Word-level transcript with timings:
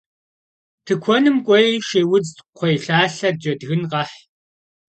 Тыкуэным 0.85 1.37
кӏуэи 1.45 1.71
шейудз, 1.87 2.29
кхъуейлъалъэ, 2.55 3.29
джэдгын 3.39 3.81
къэхь. 3.91 4.17